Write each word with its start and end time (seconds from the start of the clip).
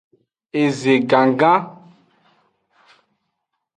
Eze 0.63 0.93
gangan. 1.09 1.63